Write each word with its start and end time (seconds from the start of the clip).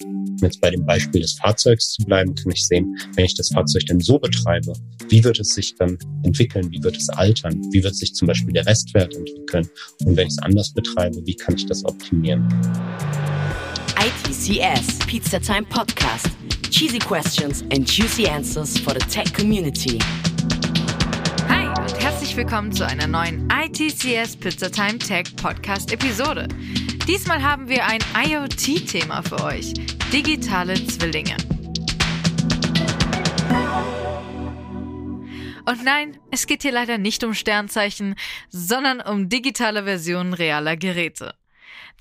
Um 0.00 0.38
jetzt 0.42 0.60
bei 0.60 0.70
dem 0.70 0.84
Beispiel 0.84 1.22
des 1.22 1.34
Fahrzeugs 1.34 1.92
zu 1.92 2.04
bleiben, 2.04 2.34
kann 2.34 2.52
ich 2.52 2.66
sehen, 2.66 2.96
wenn 3.14 3.24
ich 3.24 3.34
das 3.34 3.48
Fahrzeug 3.48 3.86
denn 3.86 4.00
so 4.00 4.18
betreibe, 4.18 4.72
wie 5.08 5.24
wird 5.24 5.40
es 5.40 5.54
sich 5.54 5.74
dann 5.76 5.98
entwickeln, 6.24 6.70
wie 6.70 6.82
wird 6.82 6.96
es 6.96 7.08
altern, 7.10 7.60
wie 7.72 7.82
wird 7.82 7.94
sich 7.96 8.14
zum 8.14 8.28
Beispiel 8.28 8.52
der 8.52 8.66
Restwert 8.66 9.14
entwickeln 9.14 9.68
und 10.04 10.16
wenn 10.16 10.26
ich 10.26 10.34
es 10.34 10.38
anders 10.42 10.72
betreibe, 10.72 11.24
wie 11.24 11.34
kann 11.34 11.54
ich 11.56 11.66
das 11.66 11.84
optimieren. 11.84 12.46
ITCS 13.98 14.98
Pizza 15.06 15.40
Time 15.40 15.66
Podcast. 15.68 16.28
Cheesy 16.70 16.98
questions 16.98 17.62
and 17.72 17.86
juicy 17.86 18.28
answers 18.28 18.78
for 18.78 18.92
the 18.92 19.00
tech 19.08 19.32
community. 19.32 19.98
Willkommen 22.36 22.70
zu 22.70 22.86
einer 22.86 23.06
neuen 23.06 23.48
ITCS 23.50 24.36
Pizza 24.36 24.70
Time 24.70 24.98
Tech 24.98 25.34
Podcast 25.36 25.90
Episode. 25.90 26.46
Diesmal 27.08 27.42
haben 27.42 27.66
wir 27.66 27.86
ein 27.86 28.00
IoT-Thema 28.14 29.22
für 29.22 29.42
euch. 29.42 29.72
Digitale 30.12 30.74
Zwillinge. 30.86 31.34
Und 35.64 35.82
nein, 35.82 36.18
es 36.30 36.46
geht 36.46 36.60
hier 36.60 36.72
leider 36.72 36.98
nicht 36.98 37.24
um 37.24 37.32
Sternzeichen, 37.32 38.16
sondern 38.50 39.00
um 39.00 39.30
digitale 39.30 39.84
Versionen 39.84 40.34
realer 40.34 40.76
Geräte. 40.76 41.34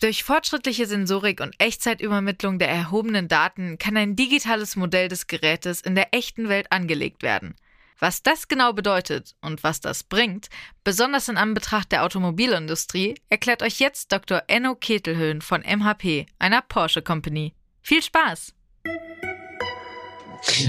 Durch 0.01 0.25
fortschrittliche 0.25 0.85
Sensorik 0.85 1.39
und 1.39 1.55
Echtzeitübermittlung 1.59 2.59
der 2.59 2.67
erhobenen 2.67 3.29
Daten 3.29 3.77
kann 3.77 3.95
ein 3.95 4.17
digitales 4.17 4.75
Modell 4.75 5.07
des 5.07 5.27
Gerätes 5.27 5.79
in 5.79 5.95
der 5.95 6.13
echten 6.13 6.49
Welt 6.49 6.73
angelegt 6.73 7.23
werden. 7.23 7.55
Was 7.97 8.21
das 8.21 8.49
genau 8.49 8.73
bedeutet 8.73 9.35
und 9.41 9.63
was 9.63 9.79
das 9.79 10.03
bringt, 10.03 10.49
besonders 10.83 11.29
in 11.29 11.37
Anbetracht 11.37 11.93
der 11.93 12.03
Automobilindustrie, 12.03 13.15
erklärt 13.29 13.63
euch 13.63 13.79
jetzt 13.79 14.11
Dr. 14.11 14.43
Enno 14.47 14.75
Ketelhöhn 14.75 15.41
von 15.41 15.61
MHP, 15.61 16.25
einer 16.37 16.61
Porsche 16.61 17.01
Company. 17.01 17.53
Viel 17.81 18.03
Spaß! 18.03 18.53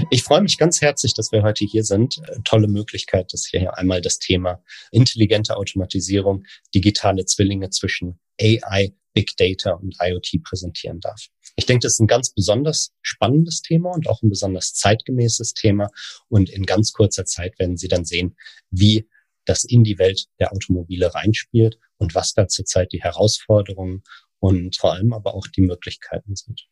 Ich 0.09 0.23
freue 0.23 0.41
mich 0.41 0.57
ganz 0.57 0.81
herzlich, 0.81 1.13
dass 1.13 1.31
wir 1.31 1.43
heute 1.43 1.65
hier 1.65 1.83
sind. 1.83 2.21
Tolle 2.45 2.67
Möglichkeit, 2.67 3.31
dass 3.33 3.45
hier 3.45 3.77
einmal 3.77 4.01
das 4.01 4.17
Thema 4.17 4.63
intelligente 4.91 5.55
Automatisierung, 5.55 6.45
digitale 6.73 7.25
Zwillinge 7.25 7.69
zwischen 7.69 8.19
AI, 8.41 8.93
Big 9.17 9.35
Data 9.35 9.71
und 9.71 9.95
IoT 9.99 10.43
präsentieren 10.43 10.99
darf. 10.99 11.25
Ich 11.55 11.65
denke, 11.65 11.87
das 11.87 11.93
ist 11.93 12.01
ein 12.01 12.05
ganz 12.05 12.29
besonders 12.29 12.91
spannendes 13.01 13.63
Thema 13.63 13.89
und 13.89 14.07
auch 14.07 14.21
ein 14.21 14.29
besonders 14.29 14.75
zeitgemäßes 14.75 15.55
Thema. 15.55 15.89
Und 16.29 16.51
in 16.51 16.67
ganz 16.67 16.93
kurzer 16.93 17.25
Zeit 17.25 17.57
werden 17.57 17.77
Sie 17.77 17.87
dann 17.87 18.05
sehen, 18.05 18.37
wie 18.69 19.09
das 19.45 19.63
in 19.63 19.83
die 19.83 19.97
Welt 19.97 20.27
der 20.39 20.53
Automobile 20.53 21.15
reinspielt 21.15 21.79
und 21.97 22.13
was 22.13 22.33
da 22.33 22.47
zurzeit 22.47 22.91
die 22.91 23.01
Herausforderungen 23.01 24.03
und 24.37 24.77
vor 24.77 24.93
allem 24.93 25.13
aber 25.13 25.33
auch 25.33 25.47
die 25.47 25.61
Möglichkeiten 25.61 26.35
sind. 26.35 26.67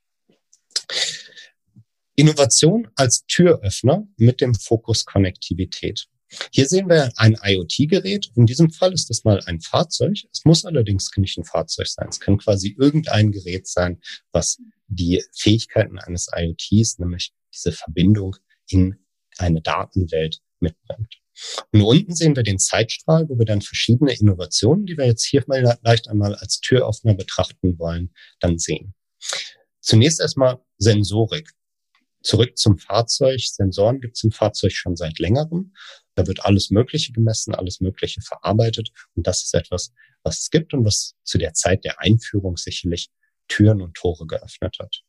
Innovation 2.16 2.88
als 2.94 3.26
Türöffner 3.26 4.08
mit 4.18 4.40
dem 4.40 4.54
Fokus 4.54 5.04
Konnektivität. 5.04 6.06
Hier 6.52 6.68
sehen 6.68 6.90
wir 6.90 7.12
ein 7.16 7.38
IoT-Gerät. 7.42 8.32
In 8.36 8.46
diesem 8.46 8.72
Fall 8.72 8.94
ist 8.94 9.10
das 9.10 9.24
mal 9.24 9.42
ein 9.46 9.62
Fahrzeug. 9.62 10.18
Es 10.34 10.44
muss 10.44 10.66
allerdings 10.66 11.10
nicht 11.18 11.38
ein 11.38 11.46
Fahrzeug 11.46 11.88
sein. 11.88 12.08
Es 12.10 12.20
kann 12.20 12.38
quasi 12.38 12.76
irgendein 12.80 13.32
Gerät 13.32 13.68
sein, 13.68 14.02
was 14.32 14.58
die 14.88 15.24
Fähigkeiten 15.34 16.00
eines 16.00 16.30
IoTs, 16.36 17.00
nämlich 17.00 17.34
diese 17.54 17.72
Verbindung 17.72 18.36
in 18.68 18.96
eine 19.38 19.62
Datenwelt 19.62 20.40
mitbringt. 20.60 21.16
Und 21.72 21.82
unten 21.82 22.16
sehen 22.16 22.36
wir 22.36 22.44
den 22.44 22.60
Zeitstrahl, 22.60 23.28
wo 23.28 23.38
wir 23.38 23.46
dann 23.46 23.62
verschiedene 23.62 24.14
Innovationen, 24.14 24.86
die 24.86 24.98
wir 24.98 25.06
jetzt 25.06 25.26
hier 25.26 25.44
mal 25.48 25.78
leicht 25.82 26.08
einmal 26.08 26.36
als 26.36 26.60
Türöffner 26.60 27.14
betrachten 27.14 27.78
wollen, 27.78 28.14
dann 28.40 28.58
sehen. 28.58 28.94
Zunächst 29.82 30.20
erstmal 30.20 30.60
Sensorik. 30.78 31.52
Zurück 32.26 32.58
zum 32.58 32.80
Fahrzeug. 32.80 33.40
Sensoren 33.40 34.02
gibt 34.02 34.18
es 34.18 34.24
im 34.24 34.32
Fahrzeug 34.32 34.72
schon 34.72 34.96
seit 34.96 35.20
längerem. 35.20 35.76
Da 36.16 36.26
wird 36.26 36.44
alles 36.44 36.72
Mögliche 36.72 37.14
gemessen, 37.14 37.54
alles 37.54 37.82
Mögliche 37.82 38.20
verarbeitet. 38.22 38.90
Und 39.14 39.28
das 39.28 39.44
ist 39.44 39.54
etwas, 39.54 39.94
was 40.24 40.40
es 40.40 40.50
gibt 40.50 40.74
und 40.74 40.84
was 40.84 41.14
zu 41.24 41.38
der 41.38 41.54
Zeit 41.54 41.86
der 41.86 42.00
Einführung 42.02 42.58
sicherlich 42.58 43.10
Türen 43.48 43.80
und 43.80 43.94
Tore 43.94 44.26
geöffnet 44.26 44.78
hat. 44.80 45.04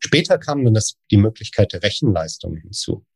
Später 0.00 0.36
kam 0.36 0.62
dann 0.62 0.74
das, 0.74 0.96
die 1.10 1.16
Möglichkeit 1.16 1.72
der 1.72 1.82
Rechenleistung 1.82 2.56
hinzu. 2.56 3.06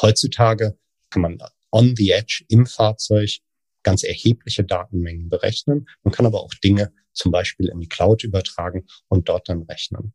Heutzutage 0.00 0.78
kann 1.10 1.22
man 1.22 1.38
on 1.72 1.96
the 1.96 2.10
edge 2.12 2.44
im 2.48 2.64
Fahrzeug 2.64 3.38
ganz 3.82 4.04
erhebliche 4.04 4.62
Datenmengen 4.62 5.28
berechnen. 5.28 5.88
Man 6.04 6.12
kann 6.12 6.26
aber 6.26 6.44
auch 6.44 6.54
Dinge 6.54 6.92
zum 7.12 7.32
Beispiel 7.32 7.70
in 7.70 7.80
die 7.80 7.88
Cloud 7.88 8.22
übertragen 8.22 8.86
und 9.08 9.28
dort 9.28 9.48
dann 9.48 9.62
rechnen. 9.62 10.14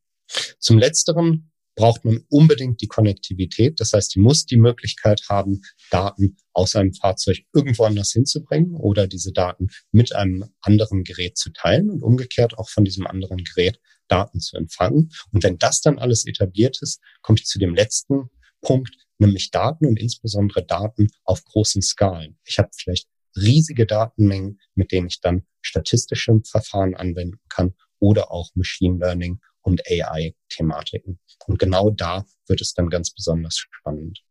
Zum 0.59 0.77
Letzteren 0.77 1.51
braucht 1.75 2.05
man 2.05 2.23
unbedingt 2.29 2.81
die 2.81 2.87
Konnektivität. 2.87 3.79
Das 3.79 3.93
heißt, 3.93 4.15
die 4.15 4.19
muss 4.19 4.45
die 4.45 4.57
Möglichkeit 4.57 5.23
haben, 5.29 5.61
Daten 5.89 6.37
aus 6.53 6.75
einem 6.75 6.93
Fahrzeug 6.93 7.39
irgendwo 7.53 7.83
anders 7.83 8.11
hinzubringen 8.11 8.75
oder 8.75 9.07
diese 9.07 9.31
Daten 9.31 9.69
mit 9.91 10.13
einem 10.13 10.45
anderen 10.61 11.03
Gerät 11.03 11.37
zu 11.37 11.51
teilen 11.51 11.89
und 11.89 12.03
umgekehrt 12.03 12.57
auch 12.57 12.69
von 12.69 12.85
diesem 12.85 13.07
anderen 13.07 13.37
Gerät 13.37 13.79
Daten 14.07 14.39
zu 14.39 14.57
empfangen. 14.57 15.09
Und 15.31 15.43
wenn 15.43 15.57
das 15.57 15.81
dann 15.81 15.97
alles 15.97 16.25
etabliert 16.25 16.81
ist, 16.81 17.01
komme 17.21 17.39
ich 17.39 17.45
zu 17.45 17.57
dem 17.57 17.73
letzten 17.73 18.29
Punkt, 18.61 18.95
nämlich 19.17 19.51
Daten 19.51 19.85
und 19.85 19.99
insbesondere 19.99 20.65
Daten 20.65 21.07
auf 21.23 21.43
großen 21.43 21.81
Skalen. 21.81 22.37
Ich 22.45 22.59
habe 22.59 22.69
vielleicht 22.75 23.07
riesige 23.35 23.85
Datenmengen, 23.85 24.59
mit 24.75 24.91
denen 24.91 25.07
ich 25.07 25.21
dann 25.21 25.45
statistische 25.61 26.39
Verfahren 26.45 26.95
anwenden 26.95 27.39
kann 27.49 27.73
oder 27.99 28.31
auch 28.31 28.51
Machine 28.55 28.99
Learning 28.99 29.39
und 29.63 29.81
AI-Thematiken. 29.87 31.19
Und 31.47 31.59
genau 31.59 31.89
da 31.89 32.25
wird 32.47 32.61
es 32.61 32.73
dann 32.73 32.89
ganz 32.89 33.11
besonders 33.11 33.57
spannend. 33.57 34.23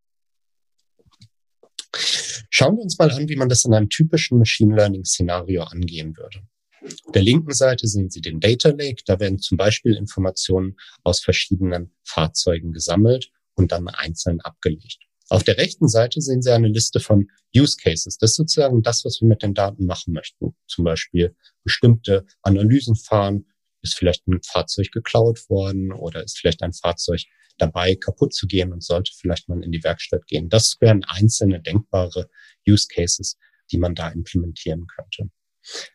Schauen 2.51 2.77
wir 2.77 2.83
uns 2.83 2.99
mal 2.99 3.11
an, 3.11 3.29
wie 3.29 3.37
man 3.37 3.49
das 3.49 3.65
in 3.65 3.75
einem 3.75 3.89
typischen 3.89 4.39
Machine 4.39 4.75
Learning-Szenario 4.77 5.65
angehen 5.65 6.17
würde. 6.17 6.43
Auf 6.83 7.13
der 7.13 7.23
linken 7.23 7.53
Seite 7.53 7.87
sehen 7.87 8.11
Sie 8.11 8.21
den 8.21 8.41
Data 8.41 8.71
Lake. 8.71 9.03
Da 9.07 9.21
werden 9.21 9.39
zum 9.39 9.57
Beispiel 9.57 9.95
Informationen 9.95 10.77
aus 11.05 11.21
verschiedenen 11.21 11.95
Fahrzeugen 12.03 12.73
gesammelt 12.73 13.31
und 13.55 13.73
dann 13.73 13.89
einzeln 13.89 14.41
abgelegt. 14.41 14.99
Auf 15.29 15.45
der 15.45 15.57
rechten 15.57 15.89
Seite 15.89 16.21
sehen 16.21 16.43
Sie 16.43 16.53
eine 16.53 16.69
Liste 16.69 17.01
von 17.01 17.31
Use 17.57 17.77
Cases. 17.83 18.19
Das 18.19 18.31
ist 18.31 18.37
sozusagen 18.37 18.83
das, 18.83 19.05
was 19.05 19.21
wir 19.21 19.29
mit 19.29 19.43
den 19.43 19.55
Daten 19.55 19.87
machen 19.87 20.13
möchten. 20.13 20.55
Zum 20.67 20.85
Beispiel 20.85 21.35
bestimmte 21.65 22.27
Analysen 22.43 22.97
fahren, 22.97 23.47
ist 23.83 23.97
vielleicht 23.97 24.27
ein 24.27 24.41
Fahrzeug 24.43 24.91
geklaut 24.93 25.39
worden 25.49 25.93
oder 25.93 26.23
ist 26.23 26.39
vielleicht 26.39 26.63
ein 26.63 26.73
Fahrzeug 26.73 27.23
dabei 27.59 27.95
kaputt 27.95 28.35
zu 28.35 28.47
gehen 28.47 28.73
und 28.73 28.83
sollte 28.83 29.13
vielleicht 29.15 29.49
mal 29.49 29.63
in 29.63 29.73
die 29.73 29.85
Werkstatt 29.85 30.27
gehen. 30.27 30.49
Das 30.49 30.77
wären 30.81 31.05
einzelne 31.05 31.61
denkbare 31.61 32.29
Use 32.69 32.87
Cases, 32.93 33.37
die 33.71 33.79
man 33.79 33.95
da 33.95 34.09
implementieren 34.09 34.87
könnte. 34.87 35.31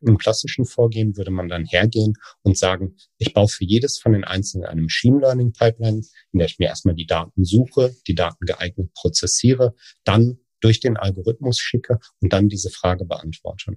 Im 0.01 0.17
klassischen 0.17 0.65
Vorgehen 0.65 1.17
würde 1.17 1.31
man 1.31 1.49
dann 1.49 1.65
hergehen 1.65 2.13
und 2.41 2.57
sagen, 2.57 2.95
ich 3.17 3.33
baue 3.33 3.49
für 3.49 3.65
jedes 3.65 3.99
von 3.99 4.13
den 4.13 4.23
einzelnen 4.23 4.65
eine 4.65 4.81
Machine 4.81 5.19
Learning 5.19 5.51
Pipeline, 5.51 6.03
in 6.31 6.39
der 6.39 6.47
ich 6.47 6.57
mir 6.57 6.67
erstmal 6.67 6.95
die 6.95 7.05
Daten 7.05 7.43
suche, 7.43 7.93
die 8.07 8.15
Daten 8.15 8.45
geeignet 8.45 8.93
prozessiere, 8.93 9.75
dann 10.05 10.39
durch 10.61 10.79
den 10.79 10.97
Algorithmus 10.97 11.59
schicke 11.59 11.99
und 12.21 12.33
dann 12.33 12.49
diese 12.49 12.69
Frage 12.69 13.05
beantworte. 13.05 13.73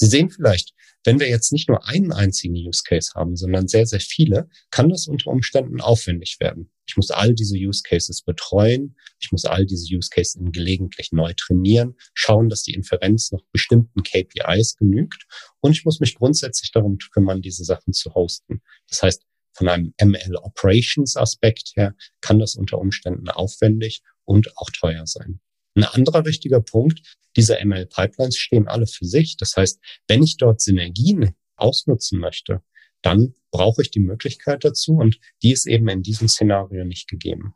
Sie 0.00 0.06
sehen 0.06 0.30
vielleicht, 0.30 0.74
wenn 1.04 1.18
wir 1.18 1.28
jetzt 1.28 1.52
nicht 1.52 1.68
nur 1.68 1.86
einen 1.88 2.12
einzigen 2.12 2.54
Use 2.54 2.82
Case 2.84 3.12
haben, 3.14 3.34
sondern 3.36 3.66
sehr, 3.66 3.84
sehr 3.86 4.00
viele, 4.00 4.48
kann 4.70 4.88
das 4.88 5.08
unter 5.08 5.30
Umständen 5.30 5.80
aufwendig 5.80 6.38
werden. 6.38 6.70
Ich 6.86 6.96
muss 6.96 7.10
all 7.10 7.34
diese 7.34 7.56
Use 7.56 7.82
Cases 7.82 8.22
betreuen. 8.22 8.96
Ich 9.18 9.32
muss 9.32 9.44
all 9.44 9.66
diese 9.66 9.92
Use 9.92 10.08
Cases 10.08 10.38
gelegentlich 10.52 11.10
neu 11.10 11.34
trainieren, 11.36 11.96
schauen, 12.14 12.48
dass 12.48 12.62
die 12.62 12.74
Inferenz 12.74 13.32
noch 13.32 13.42
bestimmten 13.52 14.02
KPIs 14.04 14.76
genügt. 14.76 15.26
Und 15.60 15.72
ich 15.72 15.84
muss 15.84 15.98
mich 15.98 16.14
grundsätzlich 16.14 16.70
darum 16.70 16.98
kümmern, 17.12 17.42
diese 17.42 17.64
Sachen 17.64 17.92
zu 17.92 18.14
hosten. 18.14 18.62
Das 18.88 19.02
heißt, 19.02 19.24
von 19.52 19.68
einem 19.68 19.92
ML 20.00 20.36
Operations 20.36 21.16
Aspekt 21.16 21.72
her 21.74 21.96
kann 22.20 22.38
das 22.38 22.54
unter 22.54 22.78
Umständen 22.78 23.28
aufwendig 23.28 24.02
und 24.24 24.56
auch 24.56 24.70
teuer 24.70 25.06
sein. 25.06 25.40
Ein 25.78 25.84
anderer 25.84 26.26
wichtiger 26.26 26.60
Punkt, 26.60 27.02
diese 27.36 27.64
ML-Pipelines 27.64 28.36
stehen 28.36 28.66
alle 28.66 28.88
für 28.88 29.04
sich. 29.04 29.36
Das 29.36 29.56
heißt, 29.56 29.78
wenn 30.08 30.24
ich 30.24 30.36
dort 30.36 30.60
Synergien 30.60 31.36
ausnutzen 31.54 32.18
möchte, 32.18 32.62
dann 33.00 33.34
brauche 33.52 33.82
ich 33.82 33.92
die 33.92 34.00
Möglichkeit 34.00 34.64
dazu 34.64 34.94
und 34.94 35.20
die 35.40 35.52
ist 35.52 35.68
eben 35.68 35.86
in 35.86 36.02
diesem 36.02 36.26
Szenario 36.26 36.84
nicht 36.84 37.08
gegeben. 37.08 37.54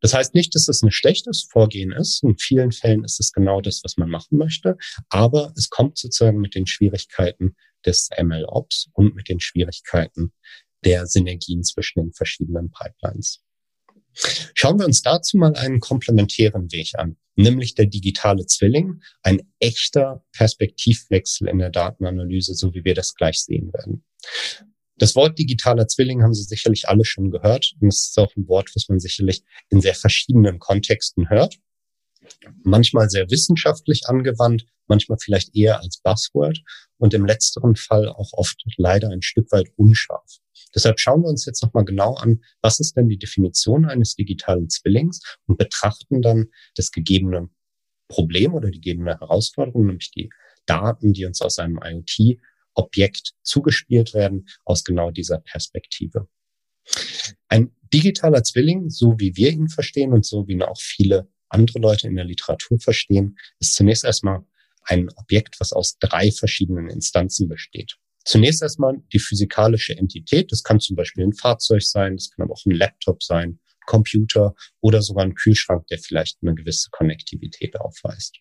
Das 0.00 0.14
heißt 0.14 0.36
nicht, 0.36 0.54
dass 0.54 0.68
es 0.68 0.82
ein 0.82 0.92
schlechtes 0.92 1.48
Vorgehen 1.50 1.90
ist. 1.90 2.22
In 2.22 2.38
vielen 2.38 2.70
Fällen 2.70 3.02
ist 3.02 3.18
es 3.18 3.32
genau 3.32 3.60
das, 3.60 3.80
was 3.82 3.96
man 3.96 4.10
machen 4.10 4.38
möchte. 4.38 4.76
Aber 5.08 5.52
es 5.56 5.70
kommt 5.70 5.98
sozusagen 5.98 6.38
mit 6.38 6.54
den 6.54 6.68
Schwierigkeiten 6.68 7.56
des 7.84 8.10
ML-Ops 8.16 8.90
und 8.92 9.16
mit 9.16 9.28
den 9.28 9.40
Schwierigkeiten 9.40 10.32
der 10.84 11.06
Synergien 11.08 11.64
zwischen 11.64 12.00
den 12.00 12.12
verschiedenen 12.12 12.70
Pipelines. 12.70 13.42
Schauen 14.54 14.78
wir 14.78 14.86
uns 14.86 15.02
dazu 15.02 15.36
mal 15.36 15.54
einen 15.56 15.80
komplementären 15.80 16.70
Weg 16.72 16.92
an, 16.96 17.16
nämlich 17.36 17.74
der 17.74 17.86
digitale 17.86 18.46
Zwilling, 18.46 19.02
ein 19.22 19.42
echter 19.58 20.24
Perspektivwechsel 20.32 21.48
in 21.48 21.58
der 21.58 21.70
Datenanalyse, 21.70 22.54
so 22.54 22.74
wie 22.74 22.84
wir 22.84 22.94
das 22.94 23.14
gleich 23.14 23.40
sehen 23.42 23.72
werden. 23.72 24.04
Das 24.96 25.16
Wort 25.16 25.38
digitaler 25.38 25.88
Zwilling 25.88 26.22
haben 26.22 26.34
Sie 26.34 26.44
sicherlich 26.44 26.88
alle 26.88 27.04
schon 27.04 27.30
gehört. 27.30 27.74
Und 27.80 27.88
es 27.88 28.08
ist 28.08 28.18
auch 28.18 28.34
ein 28.36 28.46
Wort, 28.46 28.70
was 28.74 28.88
man 28.88 29.00
sicherlich 29.00 29.42
in 29.68 29.80
sehr 29.80 29.94
verschiedenen 29.94 30.58
Kontexten 30.60 31.28
hört. 31.28 31.56
Manchmal 32.62 33.10
sehr 33.10 33.28
wissenschaftlich 33.30 34.02
angewandt, 34.06 34.66
manchmal 34.86 35.18
vielleicht 35.18 35.54
eher 35.54 35.80
als 35.80 35.98
Buzzword 35.98 36.60
und 36.96 37.12
im 37.12 37.26
letzteren 37.26 37.76
Fall 37.76 38.08
auch 38.08 38.32
oft 38.32 38.62
leider 38.76 39.10
ein 39.10 39.22
Stück 39.22 39.50
weit 39.52 39.70
unscharf. 39.76 40.38
Deshalb 40.74 41.00
schauen 41.00 41.22
wir 41.22 41.28
uns 41.28 41.44
jetzt 41.44 41.62
nochmal 41.62 41.84
genau 41.84 42.14
an, 42.14 42.42
was 42.60 42.80
ist 42.80 42.96
denn 42.96 43.08
die 43.08 43.18
Definition 43.18 43.84
eines 43.84 44.16
digitalen 44.16 44.68
Zwillings 44.68 45.20
und 45.46 45.58
betrachten 45.58 46.22
dann 46.22 46.46
das 46.76 46.90
gegebene 46.90 47.48
Problem 48.08 48.54
oder 48.54 48.70
die 48.70 48.80
gegebene 48.80 49.18
Herausforderung, 49.18 49.86
nämlich 49.86 50.10
die 50.10 50.30
Daten, 50.66 51.12
die 51.12 51.24
uns 51.24 51.40
aus 51.40 51.58
einem 51.58 51.78
IoT-Objekt 51.82 53.32
zugespielt 53.42 54.14
werden, 54.14 54.46
aus 54.64 54.84
genau 54.84 55.10
dieser 55.10 55.38
Perspektive. 55.38 56.28
Ein 57.48 57.74
digitaler 57.92 58.42
Zwilling, 58.42 58.90
so 58.90 59.18
wie 59.18 59.36
wir 59.36 59.50
ihn 59.50 59.68
verstehen 59.68 60.12
und 60.12 60.26
so 60.26 60.46
wie 60.48 60.52
ihn 60.52 60.62
auch 60.62 60.80
viele 60.80 61.28
andere 61.48 61.78
Leute 61.78 62.08
in 62.08 62.16
der 62.16 62.24
Literatur 62.24 62.78
verstehen, 62.78 63.38
ist 63.58 63.74
zunächst 63.74 64.04
erstmal 64.04 64.44
ein 64.82 65.08
Objekt, 65.16 65.60
was 65.60 65.72
aus 65.72 65.98
drei 65.98 66.30
verschiedenen 66.30 66.88
Instanzen 66.90 67.48
besteht. 67.48 67.96
Zunächst 68.24 68.62
erstmal 68.62 68.96
die 69.12 69.18
physikalische 69.18 69.96
Entität. 69.96 70.50
Das 70.50 70.62
kann 70.62 70.80
zum 70.80 70.96
Beispiel 70.96 71.24
ein 71.24 71.34
Fahrzeug 71.34 71.82
sein, 71.82 72.16
das 72.16 72.30
kann 72.30 72.44
aber 72.44 72.54
auch 72.54 72.64
ein 72.66 72.72
Laptop 72.72 73.22
sein, 73.22 73.58
Computer 73.86 74.54
oder 74.80 75.02
sogar 75.02 75.24
ein 75.24 75.34
Kühlschrank, 75.34 75.86
der 75.88 75.98
vielleicht 75.98 76.38
eine 76.42 76.54
gewisse 76.54 76.88
Konnektivität 76.90 77.78
aufweist. 77.78 78.38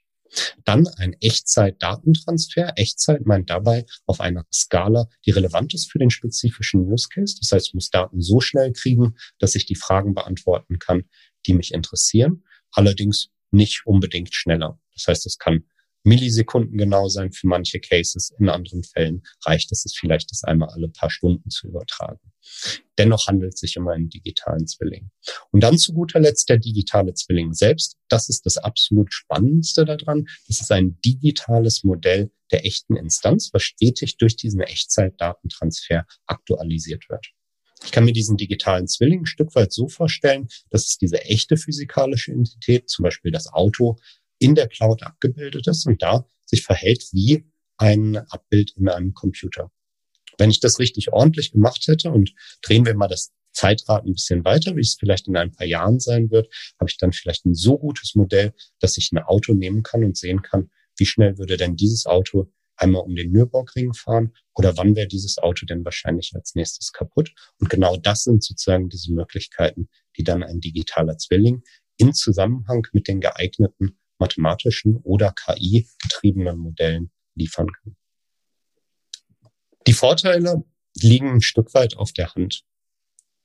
Dann 0.65 0.87
ein 0.97 1.15
Echtzeit-Datentransfer. 1.19 2.73
Echtzeit 2.75 3.25
meint 3.25 3.49
dabei 3.49 3.85
auf 4.05 4.19
einer 4.19 4.45
Skala, 4.51 5.07
die 5.25 5.31
relevant 5.31 5.73
ist 5.73 5.91
für 5.91 5.99
den 5.99 6.09
spezifischen 6.09 6.91
Use 6.91 7.07
Case. 7.09 7.35
Das 7.39 7.51
heißt, 7.51 7.67
ich 7.67 7.73
muss 7.73 7.89
Daten 7.89 8.21
so 8.21 8.39
schnell 8.39 8.73
kriegen, 8.73 9.15
dass 9.39 9.55
ich 9.55 9.65
die 9.65 9.75
Fragen 9.75 10.13
beantworten 10.13 10.79
kann, 10.79 11.03
die 11.45 11.53
mich 11.53 11.73
interessieren. 11.73 12.43
Allerdings 12.71 13.29
nicht 13.51 13.85
unbedingt 13.85 14.33
schneller. 14.33 14.79
Das 14.93 15.07
heißt, 15.07 15.25
es 15.27 15.37
kann 15.37 15.65
Millisekunden 16.03 16.77
genau 16.77 17.07
sein 17.07 17.31
für 17.31 17.47
manche 17.47 17.79
Cases. 17.79 18.33
In 18.37 18.49
anderen 18.49 18.83
Fällen 18.83 19.23
reicht 19.45 19.71
es, 19.71 19.85
es 19.85 19.95
vielleicht 19.95 20.31
das 20.31 20.43
einmal 20.43 20.69
alle 20.69 20.89
paar 20.89 21.09
Stunden 21.09 21.49
zu 21.49 21.67
übertragen. 21.67 22.19
Dennoch 22.97 23.27
handelt 23.27 23.53
es 23.55 23.61
sich 23.61 23.77
um 23.77 23.87
einen 23.87 24.09
digitalen 24.09 24.67
Zwilling. 24.67 25.09
Und 25.51 25.61
dann 25.63 25.77
zu 25.77 25.93
guter 25.93 26.19
Letzt 26.19 26.49
der 26.49 26.57
digitale 26.57 27.13
Zwilling 27.13 27.53
selbst. 27.53 27.97
Das 28.09 28.29
ist 28.29 28.45
das 28.45 28.57
absolut 28.57 29.13
Spannendste 29.13 29.85
daran. 29.85 30.25
Das 30.47 30.61
ist 30.61 30.71
ein 30.71 30.99
digitales 31.01 31.83
Modell 31.83 32.31
der 32.51 32.65
echten 32.65 32.95
Instanz, 32.95 33.49
was 33.53 33.63
stetig 33.63 34.17
durch 34.17 34.35
diesen 34.35 34.61
Echtzeitdatentransfer 34.61 36.05
aktualisiert 36.27 37.09
wird. 37.09 37.27
Ich 37.85 37.91
kann 37.91 38.05
mir 38.05 38.13
diesen 38.13 38.37
digitalen 38.37 38.87
Zwilling 38.87 39.21
ein 39.21 39.25
Stück 39.25 39.55
weit 39.55 39.73
so 39.73 39.87
vorstellen, 39.87 40.47
dass 40.69 40.85
es 40.85 40.97
diese 40.97 41.21
echte 41.23 41.57
physikalische 41.57 42.31
Entität, 42.31 42.89
zum 42.89 43.03
Beispiel 43.03 43.31
das 43.31 43.51
Auto, 43.51 43.97
in 44.43 44.55
der 44.55 44.67
Cloud 44.67 45.03
abgebildet 45.03 45.67
ist 45.67 45.87
und 45.87 46.01
da 46.01 46.25
sich 46.45 46.63
verhält 46.63 47.07
wie 47.13 47.45
ein 47.77 48.17
Abbild 48.17 48.73
in 48.75 48.89
einem 48.89 49.13
Computer. 49.13 49.71
Wenn 50.37 50.51
ich 50.51 50.59
das 50.59 50.79
richtig 50.79 51.13
ordentlich 51.13 51.53
gemacht 51.53 51.87
hätte 51.87 52.11
und 52.11 52.33
drehen 52.61 52.85
wir 52.85 52.93
mal 52.93 53.07
das 53.07 53.31
Zeitrad 53.53 54.05
ein 54.05 54.13
bisschen 54.13 54.43
weiter, 54.43 54.75
wie 54.75 54.81
es 54.81 54.97
vielleicht 54.99 55.27
in 55.27 55.37
ein 55.37 55.51
paar 55.51 55.67
Jahren 55.67 55.99
sein 55.99 56.29
wird, 56.29 56.53
habe 56.79 56.89
ich 56.89 56.97
dann 56.97 57.13
vielleicht 57.13 57.45
ein 57.45 57.53
so 57.53 57.77
gutes 57.77 58.15
Modell, 58.15 58.53
dass 58.79 58.97
ich 58.97 59.11
ein 59.11 59.19
Auto 59.19 59.53
nehmen 59.53 59.81
kann 59.81 60.03
und 60.03 60.17
sehen 60.17 60.41
kann, 60.41 60.69
wie 60.97 61.05
schnell 61.05 61.37
würde 61.37 61.55
denn 61.55 61.77
dieses 61.77 62.05
Auto 62.05 62.51
einmal 62.75 63.03
um 63.03 63.15
den 63.15 63.31
Nürburgring 63.31 63.93
fahren 63.93 64.33
oder 64.55 64.75
wann 64.75 64.95
wäre 64.95 65.07
dieses 65.07 65.37
Auto 65.37 65.65
denn 65.65 65.85
wahrscheinlich 65.85 66.33
als 66.35 66.55
nächstes 66.55 66.91
kaputt. 66.91 67.31
Und 67.59 67.69
genau 67.69 67.95
das 67.95 68.23
sind 68.23 68.43
sozusagen 68.43 68.89
diese 68.89 69.13
Möglichkeiten, 69.13 69.87
die 70.17 70.23
dann 70.23 70.43
ein 70.43 70.59
digitaler 70.59 71.17
Zwilling 71.17 71.63
in 71.97 72.13
Zusammenhang 72.13 72.85
mit 72.91 73.07
den 73.07 73.21
geeigneten 73.21 73.99
mathematischen 74.23 74.97
oder 75.03 75.33
KI-getriebenen 75.33 76.57
Modellen 76.57 77.11
liefern 77.35 77.67
kann. 77.67 77.95
Die 79.85 79.93
Vorteile 79.93 80.63
liegen 80.95 81.29
ein 81.29 81.41
Stück 81.41 81.73
weit 81.73 81.97
auf 81.97 82.13
der 82.13 82.33
Hand. 82.33 82.63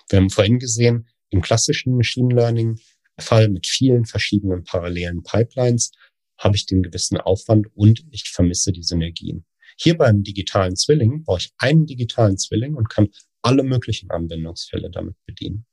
Wir 0.08 0.20
haben 0.20 0.30
vorhin 0.30 0.58
gesehen, 0.58 1.08
im 1.30 1.42
klassischen 1.42 1.96
Machine 1.96 2.34
Learning 2.34 2.78
Fall 3.18 3.48
mit 3.48 3.66
vielen 3.66 4.04
verschiedenen 4.04 4.62
parallelen 4.62 5.22
Pipelines 5.22 5.90
habe 6.38 6.56
ich 6.56 6.66
den 6.66 6.82
gewissen 6.82 7.18
Aufwand 7.18 7.66
und 7.74 8.04
ich 8.10 8.30
vermisse 8.30 8.70
die 8.72 8.84
Synergien. 8.84 9.44
Hier 9.76 9.98
beim 9.98 10.22
digitalen 10.22 10.76
Zwilling 10.76 11.24
brauche 11.24 11.40
ich 11.40 11.52
einen 11.58 11.86
digitalen 11.86 12.38
Zwilling 12.38 12.74
und 12.74 12.88
kann 12.88 13.08
alle 13.42 13.64
möglichen 13.64 14.10
Anwendungsfälle 14.10 14.90
damit 14.90 15.16
bedienen. 15.26 15.66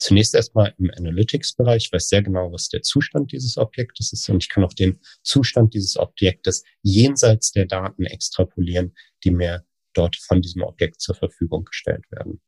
Zunächst 0.00 0.34
erstmal 0.34 0.74
im 0.78 0.90
Analytics-Bereich. 0.96 1.84
Ich 1.86 1.92
weiß 1.92 2.08
sehr 2.08 2.22
genau, 2.22 2.50
was 2.52 2.68
der 2.70 2.80
Zustand 2.80 3.32
dieses 3.32 3.58
Objektes 3.58 4.12
ist 4.14 4.28
und 4.30 4.42
ich 4.42 4.48
kann 4.48 4.64
auch 4.64 4.72
den 4.72 4.98
Zustand 5.22 5.74
dieses 5.74 5.98
Objektes 5.98 6.64
jenseits 6.82 7.52
der 7.52 7.66
Daten 7.66 8.06
extrapolieren, 8.06 8.94
die 9.24 9.30
mir 9.30 9.64
dort 9.92 10.16
von 10.16 10.40
diesem 10.40 10.62
Objekt 10.62 11.02
zur 11.02 11.14
Verfügung 11.14 11.64
gestellt 11.64 12.10
werden. 12.10 12.40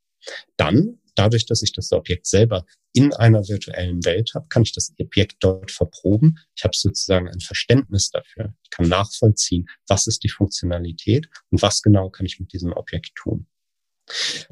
Dann, 0.56 0.98
dadurch, 1.14 1.44
dass 1.44 1.62
ich 1.62 1.72
das 1.72 1.92
Objekt 1.92 2.26
selber 2.26 2.64
in 2.94 3.12
einer 3.12 3.46
virtuellen 3.46 4.02
Welt 4.04 4.32
habe, 4.34 4.48
kann 4.48 4.62
ich 4.62 4.72
das 4.72 4.94
Objekt 4.98 5.36
dort 5.40 5.70
verproben. 5.70 6.38
Ich 6.56 6.64
habe 6.64 6.74
sozusagen 6.74 7.28
ein 7.28 7.40
Verständnis 7.40 8.10
dafür. 8.10 8.54
Ich 8.62 8.70
kann 8.70 8.88
nachvollziehen, 8.88 9.68
was 9.88 10.06
ist 10.06 10.24
die 10.24 10.30
Funktionalität 10.30 11.28
und 11.50 11.60
was 11.60 11.82
genau 11.82 12.08
kann 12.08 12.24
ich 12.24 12.40
mit 12.40 12.52
diesem 12.52 12.72
Objekt 12.72 13.14
tun. 13.14 13.46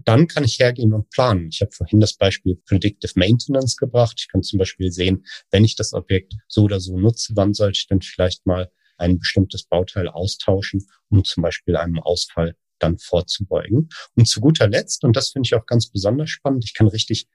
Dann 0.05 0.27
kann 0.27 0.45
ich 0.45 0.59
hergehen 0.59 0.93
und 0.93 1.11
planen. 1.11 1.49
Ich 1.51 1.61
habe 1.61 1.73
vorhin 1.73 2.01
das 2.01 2.15
Beispiel 2.15 2.57
Predictive 2.67 3.13
Maintenance 3.17 3.77
gebracht. 3.77 4.17
Ich 4.19 4.29
kann 4.29 4.43
zum 4.43 4.59
Beispiel 4.59 4.93
sehen, 4.93 5.25
wenn 5.51 5.65
ich 5.65 5.77
das 5.77 5.93
Objekt 5.93 6.35
so 6.49 6.65
oder 6.65 6.81
so 6.81 6.99
nutze, 6.99 7.33
wann 7.37 7.55
sollte 7.55 7.79
ich 7.79 7.87
denn 7.87 8.01
vielleicht 8.01 8.47
mal 8.47 8.71
ein 8.99 9.19
bestimmtes 9.19 9.65
Bauteil 9.65 10.09
austauschen, 10.09 10.87
um 11.09 11.25
zum 11.25 11.43
Beispiel 11.43 11.77
einem 11.77 11.99
Ausfall 12.01 12.55
dann 12.79 12.99
vorzubeugen. 12.99 13.89
Und 14.15 14.27
zu 14.27 14.41
guter 14.41 14.69
Letzt, 14.69 15.05
und 15.05 15.17
das 15.17 15.31
finde 15.31 15.47
ich 15.47 15.55
auch 15.55 15.67
ganz 15.67 15.91
besonders 15.91 16.31
spannend, 16.31 16.65
ich 16.65 16.75
kann 16.75 16.89
richtig 16.89 17.27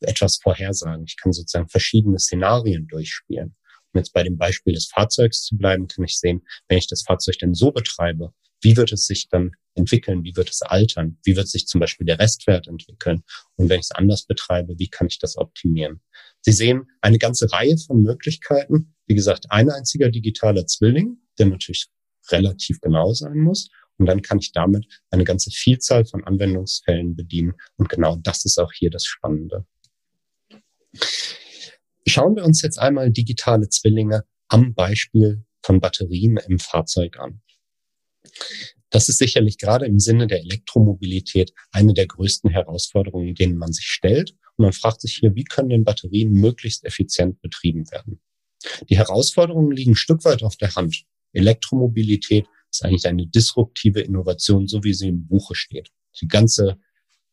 etwas 0.00 0.38
vorhersagen. 0.38 1.04
Ich 1.06 1.16
kann 1.16 1.32
sozusagen 1.32 1.68
verschiedene 1.68 2.18
Szenarien 2.18 2.86
durchspielen. 2.86 3.54
Um 3.92 3.98
jetzt 3.98 4.12
bei 4.12 4.22
dem 4.22 4.38
Beispiel 4.38 4.74
des 4.74 4.86
Fahrzeugs 4.86 5.42
zu 5.42 5.56
bleiben, 5.56 5.88
kann 5.88 6.04
ich 6.04 6.18
sehen, 6.18 6.42
wenn 6.68 6.78
ich 6.78 6.86
das 6.86 7.02
Fahrzeug 7.02 7.38
denn 7.38 7.54
so 7.54 7.72
betreibe, 7.72 8.32
wie 8.60 8.76
wird 8.76 8.92
es 8.92 9.06
sich 9.06 9.28
dann 9.28 9.52
entwickeln? 9.74 10.24
Wie 10.24 10.36
wird 10.36 10.50
es 10.50 10.62
altern? 10.62 11.18
Wie 11.24 11.36
wird 11.36 11.48
sich 11.48 11.66
zum 11.66 11.80
Beispiel 11.80 12.06
der 12.06 12.18
Restwert 12.18 12.66
entwickeln? 12.66 13.22
Und 13.56 13.68
wenn 13.68 13.80
ich 13.80 13.86
es 13.86 13.92
anders 13.92 14.24
betreibe, 14.26 14.78
wie 14.78 14.88
kann 14.88 15.06
ich 15.06 15.18
das 15.18 15.36
optimieren? 15.36 16.00
Sie 16.40 16.52
sehen 16.52 16.86
eine 17.00 17.18
ganze 17.18 17.50
Reihe 17.52 17.76
von 17.78 18.02
Möglichkeiten. 18.02 18.94
Wie 19.06 19.14
gesagt, 19.14 19.46
ein 19.50 19.70
einziger 19.70 20.10
digitaler 20.10 20.66
Zwilling, 20.66 21.18
der 21.38 21.46
natürlich 21.46 21.88
relativ 22.30 22.80
genau 22.80 23.12
sein 23.12 23.38
muss. 23.38 23.68
Und 23.98 24.06
dann 24.06 24.22
kann 24.22 24.38
ich 24.38 24.52
damit 24.52 24.86
eine 25.10 25.24
ganze 25.24 25.50
Vielzahl 25.50 26.06
von 26.06 26.24
Anwendungsfällen 26.24 27.16
bedienen. 27.16 27.52
Und 27.76 27.88
genau 27.88 28.16
das 28.16 28.44
ist 28.44 28.58
auch 28.58 28.72
hier 28.72 28.90
das 28.90 29.04
Spannende. 29.04 29.66
Schauen 32.06 32.34
wir 32.34 32.44
uns 32.44 32.62
jetzt 32.62 32.78
einmal 32.78 33.10
digitale 33.10 33.68
Zwillinge 33.68 34.24
am 34.48 34.74
Beispiel 34.74 35.44
von 35.62 35.80
Batterien 35.80 36.38
im 36.48 36.58
Fahrzeug 36.58 37.18
an. 37.18 37.42
Das 38.90 39.08
ist 39.08 39.18
sicherlich 39.18 39.58
gerade 39.58 39.86
im 39.86 40.00
Sinne 40.00 40.26
der 40.26 40.40
Elektromobilität 40.40 41.52
eine 41.70 41.94
der 41.94 42.06
größten 42.06 42.50
Herausforderungen, 42.50 43.34
denen 43.34 43.56
man 43.56 43.72
sich 43.72 43.86
stellt. 43.86 44.32
Und 44.56 44.64
man 44.64 44.72
fragt 44.72 45.00
sich 45.00 45.16
hier, 45.16 45.34
wie 45.36 45.44
können 45.44 45.70
denn 45.70 45.84
Batterien 45.84 46.32
möglichst 46.32 46.84
effizient 46.84 47.40
betrieben 47.40 47.90
werden? 47.90 48.20
Die 48.88 48.98
Herausforderungen 48.98 49.70
liegen 49.70 49.92
ein 49.92 49.96
Stück 49.96 50.24
weit 50.24 50.42
auf 50.42 50.56
der 50.56 50.74
Hand. 50.74 51.04
Elektromobilität 51.32 52.46
ist 52.70 52.84
eigentlich 52.84 53.06
eine 53.06 53.26
disruptive 53.26 54.00
Innovation, 54.00 54.66
so 54.66 54.82
wie 54.84 54.94
sie 54.94 55.08
im 55.08 55.26
Buche 55.26 55.54
steht. 55.54 55.90
Die 56.20 56.28
ganze 56.28 56.78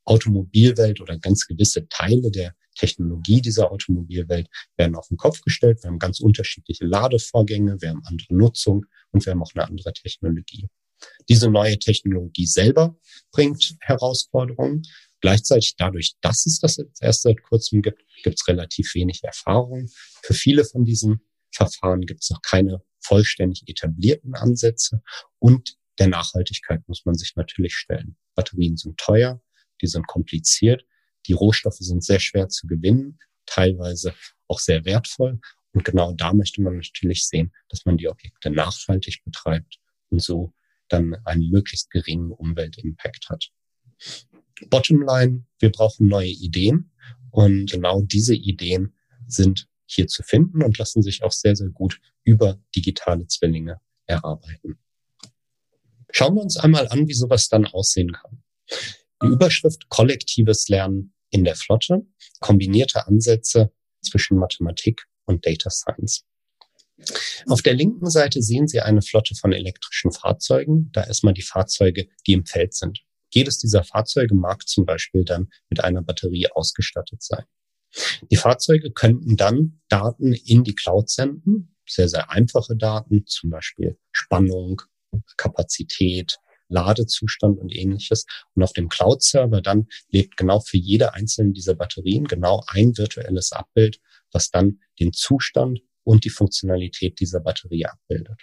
Automobilwelt 0.05 1.01
oder 1.01 1.17
ganz 1.17 1.47
gewisse 1.47 1.87
Teile 1.89 2.31
der 2.31 2.55
Technologie 2.77 3.41
dieser 3.41 3.71
Automobilwelt 3.71 4.47
werden 4.77 4.95
auf 4.95 5.07
den 5.07 5.17
Kopf 5.17 5.41
gestellt. 5.41 5.83
Wir 5.83 5.89
haben 5.89 5.99
ganz 5.99 6.19
unterschiedliche 6.19 6.85
Ladevorgänge, 6.85 7.81
wir 7.81 7.89
haben 7.89 8.03
andere 8.05 8.35
Nutzung 8.35 8.85
und 9.11 9.25
wir 9.25 9.31
haben 9.31 9.43
auch 9.43 9.53
eine 9.53 9.67
andere 9.67 9.93
Technologie. 9.93 10.69
Diese 11.29 11.49
neue 11.49 11.77
Technologie 11.77 12.45
selber 12.45 12.97
bringt 13.31 13.75
Herausforderungen. 13.81 14.83
Gleichzeitig 15.21 15.75
dadurch, 15.77 16.13
dass 16.21 16.45
es 16.45 16.59
das 16.59 16.77
erst 16.99 17.23
seit 17.23 17.41
kurzem 17.43 17.81
gibt, 17.81 18.03
gibt 18.23 18.39
es 18.39 18.47
relativ 18.47 18.93
wenig 18.95 19.23
Erfahrung. 19.23 19.89
Für 20.23 20.33
viele 20.33 20.63
von 20.63 20.85
diesen 20.85 21.21
Verfahren 21.51 22.01
gibt 22.01 22.23
es 22.23 22.29
noch 22.29 22.41
keine 22.41 22.81
vollständig 22.99 23.63
etablierten 23.67 24.35
Ansätze 24.35 25.01
und 25.39 25.77
der 25.99 26.07
Nachhaltigkeit 26.07 26.87
muss 26.87 27.05
man 27.05 27.15
sich 27.15 27.35
natürlich 27.35 27.73
stellen. 27.73 28.15
Batterien 28.35 28.77
sind 28.77 28.97
teuer, 28.97 29.41
die 29.81 29.87
sind 29.87 30.05
kompliziert, 30.07 30.85
die 31.27 31.33
Rohstoffe 31.33 31.79
sind 31.79 32.03
sehr 32.03 32.19
schwer 32.19 32.49
zu 32.49 32.67
gewinnen, 32.67 33.19
teilweise 33.45 34.13
auch 34.47 34.59
sehr 34.59 34.85
wertvoll. 34.85 35.39
Und 35.73 35.83
genau 35.83 36.13
da 36.13 36.33
möchte 36.33 36.61
man 36.61 36.77
natürlich 36.77 37.25
sehen, 37.27 37.53
dass 37.69 37.85
man 37.85 37.97
die 37.97 38.07
Objekte 38.07 38.49
nachhaltig 38.49 39.23
betreibt 39.23 39.79
und 40.09 40.21
so 40.21 40.53
dann 40.89 41.15
einen 41.25 41.49
möglichst 41.49 41.91
geringen 41.91 42.31
Umweltimpact 42.31 43.29
hat. 43.29 43.51
Bottomline, 44.69 45.45
wir 45.59 45.71
brauchen 45.71 46.07
neue 46.07 46.29
Ideen 46.29 46.91
und 47.31 47.71
genau 47.71 48.01
diese 48.01 48.33
Ideen 48.33 48.95
sind 49.27 49.67
hier 49.85 50.07
zu 50.07 50.23
finden 50.23 50.63
und 50.63 50.77
lassen 50.77 51.01
sich 51.01 51.23
auch 51.23 51.31
sehr, 51.31 51.55
sehr 51.55 51.69
gut 51.69 51.99
über 52.23 52.59
digitale 52.75 53.27
Zwillinge 53.27 53.79
erarbeiten. 54.05 54.79
Schauen 56.11 56.35
wir 56.35 56.41
uns 56.41 56.57
einmal 56.57 56.87
an, 56.87 57.07
wie 57.07 57.13
sowas 57.13 57.49
dann 57.49 57.65
aussehen 57.65 58.11
kann. 58.13 58.43
Die 59.21 59.27
Überschrift 59.27 59.89
kollektives 59.89 60.67
Lernen 60.67 61.13
in 61.29 61.43
der 61.43 61.55
Flotte, 61.55 62.05
kombinierte 62.39 63.07
Ansätze 63.07 63.71
zwischen 64.01 64.37
Mathematik 64.37 65.05
und 65.25 65.45
Data 65.45 65.69
Science. 65.69 66.23
Auf 67.47 67.61
der 67.61 67.73
linken 67.73 68.09
Seite 68.09 68.41
sehen 68.41 68.67
Sie 68.67 68.81
eine 68.81 69.01
Flotte 69.01 69.35
von 69.35 69.53
elektrischen 69.53 70.11
Fahrzeugen. 70.11 70.89
Da 70.93 71.03
erstmal 71.03 71.33
die 71.33 71.43
Fahrzeuge, 71.43 72.07
die 72.25 72.33
im 72.33 72.45
Feld 72.45 72.73
sind. 72.73 72.99
Jedes 73.29 73.59
dieser 73.59 73.83
Fahrzeuge 73.83 74.33
mag 74.35 74.67
zum 74.67 74.85
Beispiel 74.85 75.23
dann 75.23 75.49
mit 75.69 75.83
einer 75.83 76.01
Batterie 76.01 76.47
ausgestattet 76.51 77.21
sein. 77.21 77.43
Die 78.31 78.35
Fahrzeuge 78.35 78.91
könnten 78.91 79.37
dann 79.37 79.81
Daten 79.89 80.33
in 80.33 80.63
die 80.63 80.75
Cloud 80.75 81.09
senden, 81.09 81.75
sehr, 81.87 82.09
sehr 82.09 82.31
einfache 82.31 82.75
Daten, 82.75 83.25
zum 83.27 83.49
Beispiel 83.49 83.97
Spannung, 84.11 84.81
Kapazität, 85.37 86.37
Ladezustand 86.69 87.59
und 87.59 87.73
ähnliches. 87.73 88.25
Und 88.55 88.63
auf 88.63 88.73
dem 88.73 88.89
Cloud-Server 88.89 89.61
dann 89.61 89.87
lebt 90.09 90.37
genau 90.37 90.59
für 90.59 90.77
jede 90.77 91.13
einzelne 91.13 91.53
dieser 91.53 91.75
Batterien 91.75 92.25
genau 92.25 92.63
ein 92.67 92.97
virtuelles 92.97 93.51
Abbild, 93.51 93.99
was 94.31 94.49
dann 94.51 94.79
den 94.99 95.13
Zustand 95.13 95.79
und 96.03 96.25
die 96.25 96.29
Funktionalität 96.29 97.19
dieser 97.19 97.39
Batterie 97.39 97.85
abbildet. 97.85 98.41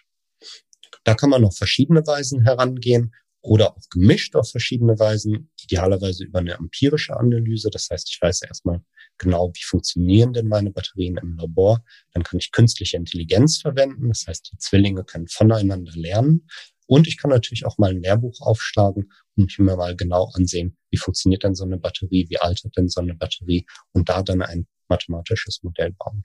Da 1.04 1.14
kann 1.14 1.30
man 1.30 1.44
auf 1.44 1.56
verschiedene 1.56 2.06
Weisen 2.06 2.42
herangehen 2.42 3.14
oder 3.44 3.76
auch 3.76 3.88
gemischt 3.90 4.36
auf 4.36 4.50
verschiedene 4.50 4.98
Weisen, 4.98 5.50
idealerweise 5.62 6.24
über 6.24 6.38
eine 6.38 6.54
empirische 6.54 7.14
Analyse. 7.14 7.68
Das 7.70 7.88
heißt, 7.90 8.08
ich 8.10 8.20
weiß 8.20 8.42
erstmal 8.42 8.80
genau, 9.18 9.52
wie 9.54 9.62
funktionieren 9.62 10.32
denn 10.32 10.48
meine 10.48 10.70
Batterien 10.70 11.18
im 11.18 11.36
Labor. 11.36 11.84
Dann 12.12 12.22
kann 12.22 12.38
ich 12.38 12.52
künstliche 12.52 12.96
Intelligenz 12.96 13.58
verwenden. 13.58 14.08
Das 14.08 14.26
heißt, 14.26 14.50
die 14.50 14.58
Zwillinge 14.58 15.04
können 15.04 15.28
voneinander 15.28 15.92
lernen. 15.94 16.48
Und 16.86 17.06
ich 17.06 17.16
kann 17.16 17.30
natürlich 17.30 17.64
auch 17.64 17.78
mal 17.78 17.90
ein 17.90 18.02
Lehrbuch 18.02 18.40
aufschlagen 18.40 19.10
und 19.36 19.58
mir 19.58 19.76
mal 19.76 19.96
genau 19.96 20.30
ansehen, 20.34 20.76
wie 20.90 20.98
funktioniert 20.98 21.42
denn 21.42 21.54
so 21.54 21.64
eine 21.64 21.78
Batterie, 21.78 22.26
wie 22.28 22.38
altert 22.38 22.76
denn 22.76 22.88
so 22.88 23.00
eine 23.00 23.14
Batterie 23.14 23.66
und 23.92 24.08
da 24.08 24.22
dann 24.22 24.42
ein 24.42 24.66
mathematisches 24.88 25.62
Modell 25.62 25.92
bauen. 25.92 26.24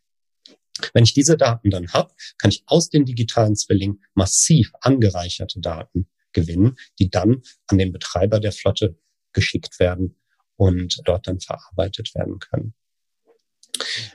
Wenn 0.93 1.03
ich 1.03 1.13
diese 1.13 1.37
Daten 1.37 1.69
dann 1.69 1.91
habe, 1.93 2.13
kann 2.37 2.51
ich 2.51 2.63
aus 2.65 2.89
den 2.89 3.05
digitalen 3.05 3.55
Zwillingen 3.55 4.03
massiv 4.13 4.71
angereicherte 4.81 5.59
Daten 5.59 6.09
gewinnen, 6.31 6.75
die 6.99 7.09
dann 7.09 7.41
an 7.67 7.77
den 7.77 7.91
Betreiber 7.91 8.39
der 8.39 8.51
Flotte 8.51 8.97
geschickt 9.33 9.79
werden 9.79 10.15
und 10.55 11.01
dort 11.05 11.27
dann 11.27 11.39
verarbeitet 11.39 12.13
werden 12.15 12.39
können. 12.39 12.73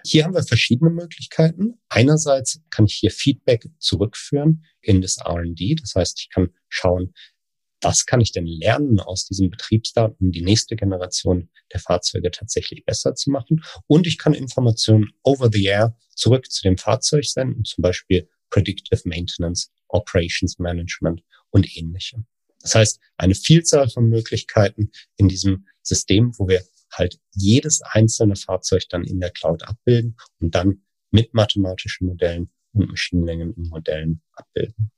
Hier 0.04 0.24
haben 0.24 0.34
wir 0.34 0.42
verschiedene 0.42 0.90
Möglichkeiten. 0.90 1.78
Einerseits 1.88 2.60
kann 2.70 2.86
ich 2.86 2.94
hier 2.94 3.10
Feedback 3.10 3.68
zurückführen 3.78 4.64
in 4.80 5.00
das 5.00 5.18
R&D. 5.18 5.76
Das 5.76 5.94
heißt, 5.94 6.20
ich 6.20 6.30
kann 6.30 6.50
schauen, 6.68 7.14
was 7.80 8.06
kann 8.06 8.20
ich 8.20 8.32
denn 8.32 8.46
lernen 8.46 8.98
aus 8.98 9.26
diesen 9.26 9.50
Betriebsdaten, 9.50 10.16
um 10.26 10.32
die 10.32 10.42
nächste 10.42 10.74
Generation 10.74 11.50
der 11.72 11.80
Fahrzeuge 11.80 12.30
tatsächlich 12.30 12.84
besser 12.84 13.14
zu 13.14 13.30
machen. 13.30 13.62
Und 13.86 14.06
ich 14.06 14.18
kann 14.18 14.32
Informationen 14.34 15.10
over 15.22 15.50
the 15.52 15.64
air 15.64 15.96
zurück 16.14 16.50
zu 16.50 16.62
dem 16.62 16.78
Fahrzeug 16.78 17.24
senden, 17.26 17.64
zum 17.64 17.82
Beispiel 17.82 18.28
Predictive 18.50 19.02
Maintenance, 19.04 19.70
Operations 19.88 20.58
Management 20.58 21.22
und 21.50 21.76
ähnlichem. 21.76 22.26
Das 22.60 22.74
heißt, 22.74 23.00
eine 23.18 23.34
Vielzahl 23.34 23.90
von 23.90 24.08
Möglichkeiten 24.08 24.90
in 25.16 25.28
diesem 25.28 25.66
System, 25.82 26.32
wo 26.38 26.48
wir 26.48 26.64
halt 26.94 27.18
jedes 27.32 27.82
einzelne 27.82 28.36
Fahrzeug 28.36 28.84
dann 28.88 29.04
in 29.04 29.20
der 29.20 29.30
Cloud 29.30 29.62
abbilden 29.62 30.16
und 30.40 30.54
dann 30.54 30.82
mit 31.10 31.34
mathematischen 31.34 32.08
Modellen 32.08 32.50
und 32.72 32.88
Machine 32.88 33.24
Learning 33.24 33.54
Modellen 33.56 34.22
abbilden. 34.32 34.90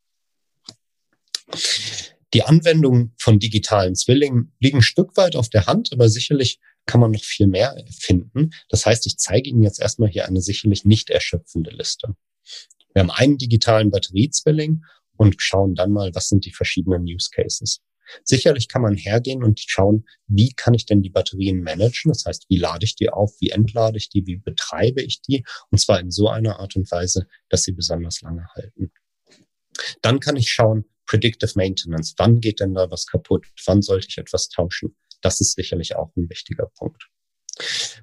Die 2.35 2.43
Anwendungen 2.43 3.15
von 3.19 3.39
digitalen 3.39 3.95
Zwillingen 3.95 4.53
liegen 4.59 4.79
ein 4.79 4.83
Stück 4.83 5.17
weit 5.17 5.37
auf 5.37 5.49
der 5.49 5.67
Hand, 5.67 5.93
aber 5.93 6.09
sicherlich 6.09 6.61
kann 6.85 7.01
man 7.01 7.11
noch 7.11 7.23
viel 7.23 7.47
mehr 7.47 7.77
finden. 7.91 8.51
Das 8.69 8.87
heißt, 8.87 9.07
ich 9.07 9.19
zeige 9.19 9.49
Ihnen 9.51 9.63
jetzt 9.63 9.81
erstmal 9.81 10.09
hier 10.09 10.27
eine 10.27 10.41
sicherlich 10.41 10.85
nicht 10.85 11.11
erschöpfende 11.11 11.71
Liste. 11.71 12.15
Wir 12.93 13.01
haben 13.03 13.11
einen 13.11 13.39
digitalen 13.39 13.91
Batteriezwilling 13.91 14.85
und 15.17 15.37
schauen 15.39 15.75
dann 15.75 15.93
mal, 15.93 16.15
was 16.15 16.29
sind 16.29 16.45
die 16.45 16.53
verschiedenen 16.53 17.05
Use 17.05 17.31
Cases. 17.31 17.81
Sicherlich 18.25 18.69
kann 18.69 18.83
man 18.83 18.97
hergehen 18.97 19.43
und 19.43 19.61
schauen, 19.61 20.07
wie 20.27 20.53
kann 20.53 20.75
ich 20.75 20.87
denn 20.87 21.03
die 21.03 21.11
Batterien 21.11 21.63
managen? 21.63 22.11
Das 22.13 22.25
heißt, 22.25 22.47
wie 22.49 22.59
lade 22.59 22.85
ich 22.85 22.97
die 22.97 23.11
auf? 23.11 23.35
Wie 23.41 23.51
entlade 23.51 23.97
ich 23.97 24.09
die? 24.09 24.27
Wie 24.27 24.37
betreibe 24.37 25.03
ich 25.03 25.23
die? 25.23 25.45
Und 25.71 25.79
zwar 25.79 26.01
in 26.01 26.11
so 26.11 26.29
einer 26.29 26.61
Art 26.61 26.77
und 26.77 26.91
Weise, 26.91 27.27
dass 27.49 27.63
sie 27.63 27.73
besonders 27.73 28.21
lange 28.23 28.47
halten. 28.55 28.93
Dann 30.03 30.21
kann 30.21 30.37
ich 30.37 30.51
schauen, 30.51 30.85
Predictive 31.07 31.53
Maintenance. 31.55 32.15
Wann 32.17 32.41
geht 32.41 32.61
denn 32.61 32.75
da 32.75 32.91
was 32.91 33.07
kaputt? 33.07 33.47
Wann 33.65 33.83
sollte 33.83 34.09
ich 34.09 34.19
etwas 34.19 34.49
tauschen? 34.49 34.97
Das 35.23 35.41
ist 35.41 35.55
sicherlich 35.55 35.97
auch 35.97 36.15
ein 36.17 36.29
wichtiger 36.29 36.67
Punkt. 36.77 37.09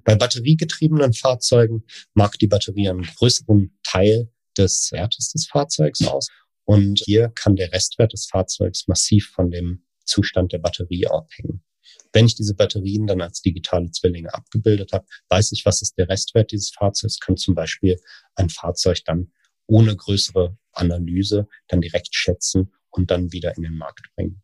Bei 0.04 0.16
batteriegetriebenen 0.16 1.14
Fahrzeugen 1.14 1.84
mag 2.14 2.40
die 2.40 2.48
Batterie 2.48 2.90
einen 2.90 3.04
größeren 3.04 3.78
Teil 3.84 4.32
des 4.58 4.92
Wertes 4.92 5.32
des 5.32 5.48
Fahrzeugs 5.48 6.06
aus. 6.08 6.28
Und 6.66 7.02
hier 7.04 7.30
kann 7.30 7.56
der 7.56 7.72
Restwert 7.72 8.14
des 8.14 8.26
Fahrzeugs 8.26 8.88
massiv 8.88 9.30
von 9.30 9.52
dem 9.52 9.86
Zustand 10.06 10.52
der 10.52 10.60
Batterie 10.60 11.08
abhängen. 11.08 11.64
Wenn 12.12 12.26
ich 12.26 12.36
diese 12.36 12.56
Batterien 12.56 13.08
dann 13.08 13.22
als 13.22 13.42
digitale 13.42 13.92
Zwillinge 13.92 14.34
abgebildet 14.34 14.94
habe, 14.94 15.06
weiß 15.30 15.52
ich, 15.52 15.66
was 15.66 15.82
ist 15.82 15.98
der 15.98 16.10
Restwert 16.10 16.52
dieses 16.52 16.72
Fahrzeugs, 16.72 17.20
kann 17.20 17.38
zum 17.38 17.56
Beispiel 17.56 18.00
ein 18.36 18.50
Fahrzeug 18.50 19.00
dann 19.06 19.32
ohne 19.68 19.96
größere 19.96 20.58
Analyse 20.72 21.48
dann 21.68 21.82
direkt 21.82 22.16
schätzen 22.16 22.72
und 22.90 23.12
dann 23.12 23.32
wieder 23.32 23.56
in 23.58 23.64
den 23.64 23.78
Markt 23.78 24.08
bringen. 24.16 24.42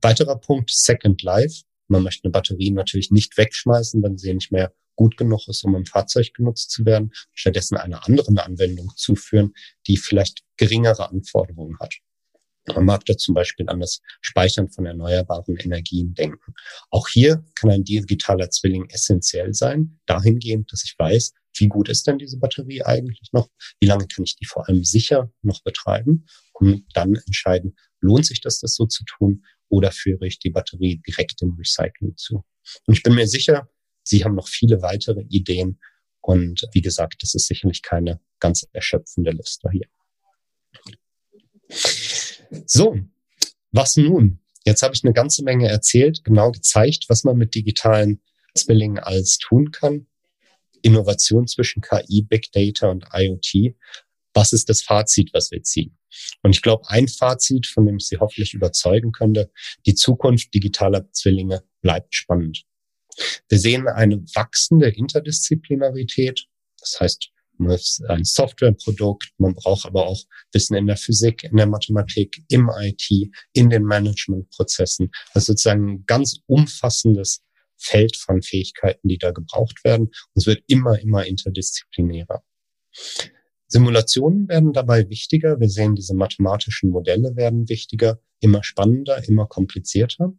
Weiterer 0.00 0.38
Punkt, 0.38 0.70
Second 0.70 1.22
Life. 1.22 1.62
Man 1.88 2.02
möchte 2.02 2.24
eine 2.24 2.32
Batterie 2.32 2.70
natürlich 2.70 3.10
nicht 3.10 3.36
wegschmeißen, 3.36 4.02
wenn 4.02 4.16
sie 4.16 4.32
nicht 4.32 4.52
mehr 4.52 4.72
gut 4.94 5.16
genug 5.16 5.48
ist, 5.48 5.64
um 5.64 5.74
im 5.74 5.86
Fahrzeug 5.86 6.32
genutzt 6.34 6.70
zu 6.70 6.84
werden, 6.84 7.10
stattdessen 7.32 7.76
einer 7.76 8.06
anderen 8.06 8.38
Anwendung 8.38 8.92
zuführen, 8.96 9.54
die 9.86 9.96
vielleicht 9.96 10.42
geringere 10.56 11.08
Anforderungen 11.08 11.78
hat. 11.80 11.94
Man 12.74 12.84
mag 12.84 13.04
da 13.06 13.16
zum 13.16 13.34
Beispiel 13.34 13.68
an 13.68 13.80
das 13.80 14.00
Speichern 14.20 14.68
von 14.68 14.86
erneuerbaren 14.86 15.56
Energien 15.56 16.14
denken. 16.14 16.54
Auch 16.90 17.08
hier 17.08 17.44
kann 17.54 17.70
ein 17.70 17.84
digitaler 17.84 18.50
Zwilling 18.50 18.88
essentiell 18.90 19.54
sein, 19.54 20.00
dahingehend, 20.06 20.72
dass 20.72 20.84
ich 20.84 20.94
weiß, 20.98 21.32
wie 21.56 21.68
gut 21.68 21.88
ist 21.88 22.06
denn 22.06 22.18
diese 22.18 22.38
Batterie 22.38 22.82
eigentlich 22.82 23.30
noch? 23.32 23.48
Wie 23.80 23.86
lange 23.86 24.06
kann 24.06 24.24
ich 24.24 24.36
die 24.36 24.46
vor 24.46 24.68
allem 24.68 24.84
sicher 24.84 25.32
noch 25.42 25.62
betreiben? 25.62 26.26
Und 26.52 26.84
dann 26.94 27.14
entscheiden, 27.14 27.76
lohnt 28.00 28.26
sich 28.26 28.40
das, 28.40 28.60
das 28.60 28.74
so 28.74 28.86
zu 28.86 29.04
tun? 29.04 29.44
Oder 29.68 29.92
führe 29.92 30.26
ich 30.26 30.38
die 30.38 30.50
Batterie 30.50 31.00
direkt 31.06 31.42
im 31.42 31.54
Recycling 31.58 32.16
zu? 32.16 32.44
Und 32.86 32.94
ich 32.94 33.02
bin 33.02 33.14
mir 33.14 33.26
sicher, 33.26 33.68
Sie 34.02 34.24
haben 34.24 34.34
noch 34.34 34.48
viele 34.48 34.82
weitere 34.82 35.22
Ideen. 35.28 35.78
Und 36.20 36.66
wie 36.72 36.80
gesagt, 36.80 37.22
das 37.22 37.34
ist 37.34 37.46
sicherlich 37.46 37.82
keine 37.82 38.20
ganz 38.38 38.66
erschöpfende 38.72 39.30
Liste 39.30 39.68
hier. 39.70 39.86
So, 42.66 42.98
was 43.72 43.96
nun? 43.96 44.40
Jetzt 44.64 44.82
habe 44.82 44.94
ich 44.94 45.04
eine 45.04 45.12
ganze 45.12 45.42
Menge 45.42 45.68
erzählt, 45.68 46.22
genau 46.24 46.50
gezeigt, 46.50 47.06
was 47.08 47.24
man 47.24 47.36
mit 47.36 47.54
digitalen 47.54 48.20
Zwillingen 48.54 48.98
alles 48.98 49.38
tun 49.38 49.70
kann. 49.70 50.06
Innovation 50.82 51.46
zwischen 51.46 51.82
KI, 51.82 52.22
Big 52.22 52.52
Data 52.52 52.88
und 52.88 53.06
IoT. 53.12 53.74
Was 54.34 54.52
ist 54.52 54.68
das 54.68 54.82
Fazit, 54.82 55.32
was 55.32 55.50
wir 55.50 55.62
ziehen? 55.62 55.96
Und 56.42 56.54
ich 56.54 56.62
glaube, 56.62 56.88
ein 56.88 57.08
Fazit, 57.08 57.66
von 57.66 57.86
dem 57.86 57.96
ich 57.96 58.06
Sie 58.06 58.18
hoffentlich 58.18 58.54
überzeugen 58.54 59.12
könnte, 59.12 59.50
die 59.86 59.94
Zukunft 59.94 60.52
digitaler 60.54 61.10
Zwillinge 61.12 61.62
bleibt 61.82 62.14
spannend. 62.14 62.64
Wir 63.48 63.58
sehen 63.58 63.88
eine 63.88 64.22
wachsende 64.34 64.88
Interdisziplinarität. 64.88 66.46
Das 66.78 66.98
heißt, 67.00 67.30
man 67.60 67.72
ist 67.72 68.02
ein 68.08 68.24
Softwareprodukt, 68.24 69.30
man 69.38 69.54
braucht 69.54 69.86
aber 69.86 70.06
auch 70.06 70.22
Wissen 70.52 70.74
in 70.76 70.86
der 70.86 70.96
Physik, 70.96 71.44
in 71.44 71.56
der 71.56 71.66
Mathematik, 71.66 72.42
im 72.48 72.70
IT, 72.80 73.08
in 73.52 73.70
den 73.70 73.84
Managementprozessen. 73.84 75.10
Also 75.34 75.52
sozusagen 75.52 75.88
ein 75.88 76.04
ganz 76.06 76.40
umfassendes 76.46 77.42
Feld 77.76 78.16
von 78.16 78.42
Fähigkeiten, 78.42 79.08
die 79.08 79.18
da 79.18 79.30
gebraucht 79.30 79.84
werden. 79.84 80.06
Und 80.06 80.36
es 80.36 80.46
wird 80.46 80.62
immer, 80.66 80.98
immer 80.98 81.24
interdisziplinärer. 81.26 82.42
Simulationen 83.66 84.48
werden 84.48 84.72
dabei 84.72 85.08
wichtiger. 85.08 85.60
Wir 85.60 85.68
sehen, 85.68 85.94
diese 85.94 86.14
mathematischen 86.14 86.90
Modelle 86.90 87.36
werden 87.36 87.68
wichtiger, 87.68 88.20
immer 88.40 88.64
spannender, 88.64 89.26
immer 89.28 89.46
komplizierter. 89.46 90.32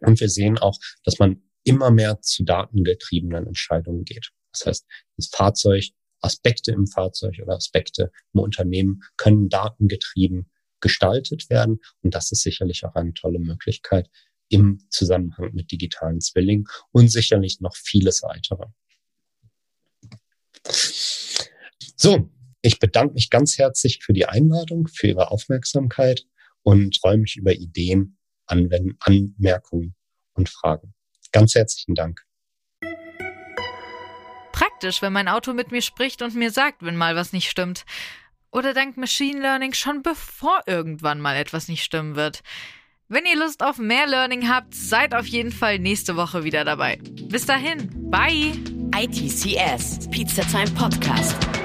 Und 0.00 0.20
wir 0.20 0.28
sehen 0.28 0.58
auch, 0.58 0.78
dass 1.04 1.18
man 1.18 1.42
immer 1.64 1.90
mehr 1.90 2.20
zu 2.20 2.44
datengetriebenen 2.44 3.46
Entscheidungen 3.46 4.04
geht. 4.04 4.30
Das 4.52 4.66
heißt, 4.66 4.86
das 5.16 5.28
Fahrzeug, 5.28 5.84
Aspekte 6.20 6.72
im 6.72 6.86
Fahrzeug 6.86 7.38
oder 7.42 7.54
Aspekte 7.54 8.10
im 8.32 8.40
Unternehmen 8.40 9.02
können 9.16 9.48
datengetrieben 9.48 10.50
gestaltet 10.80 11.50
werden. 11.50 11.80
Und 12.02 12.14
das 12.14 12.32
ist 12.32 12.42
sicherlich 12.42 12.84
auch 12.84 12.94
eine 12.94 13.14
tolle 13.14 13.38
Möglichkeit, 13.38 14.08
im 14.48 14.80
Zusammenhang 14.90 15.50
mit 15.52 15.70
digitalen 15.70 16.20
Zwillingen 16.20 16.66
und 16.92 17.10
sicherlich 17.10 17.60
noch 17.60 17.76
vieles 17.76 18.22
weitere. 18.22 18.66
So, 21.96 22.30
ich 22.62 22.78
bedanke 22.78 23.14
mich 23.14 23.30
ganz 23.30 23.58
herzlich 23.58 24.00
für 24.02 24.12
die 24.12 24.26
Einladung, 24.26 24.88
für 24.88 25.08
Ihre 25.08 25.30
Aufmerksamkeit 25.30 26.24
und 26.62 26.96
freue 26.98 27.18
mich 27.18 27.36
über 27.36 27.52
Ideen, 27.52 28.18
Anwenden, 28.46 28.96
Anmerkungen 29.00 29.94
und 30.34 30.48
Fragen. 30.48 30.94
Ganz 31.32 31.54
herzlichen 31.54 31.94
Dank. 31.94 32.27
Praktisch, 34.78 35.02
wenn 35.02 35.12
mein 35.12 35.26
Auto 35.26 35.54
mit 35.54 35.72
mir 35.72 35.82
spricht 35.82 36.22
und 36.22 36.36
mir 36.36 36.52
sagt, 36.52 36.84
wenn 36.84 36.94
mal 36.94 37.16
was 37.16 37.32
nicht 37.32 37.50
stimmt. 37.50 37.84
Oder 38.52 38.74
dank 38.74 38.96
Machine 38.96 39.40
Learning 39.40 39.72
schon 39.72 40.04
bevor 40.04 40.60
irgendwann 40.66 41.20
mal 41.20 41.34
etwas 41.34 41.66
nicht 41.66 41.82
stimmen 41.82 42.14
wird. 42.14 42.44
Wenn 43.08 43.26
ihr 43.26 43.36
Lust 43.36 43.64
auf 43.64 43.78
mehr 43.78 44.06
Learning 44.06 44.48
habt, 44.48 44.76
seid 44.76 45.16
auf 45.16 45.26
jeden 45.26 45.50
Fall 45.50 45.80
nächste 45.80 46.14
Woche 46.14 46.44
wieder 46.44 46.64
dabei. 46.64 47.00
Bis 47.02 47.44
dahin, 47.44 47.90
bye! 48.08 48.52
ITCS, 48.94 50.08
Pizza 50.10 50.42
Time 50.42 50.70
Podcast. 50.70 51.57